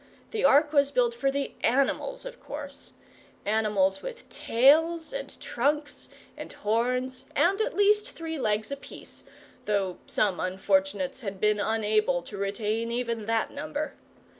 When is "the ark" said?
0.31-0.73